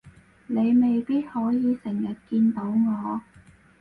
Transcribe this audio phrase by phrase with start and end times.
[0.47, 3.21] 你未必可以成日見到我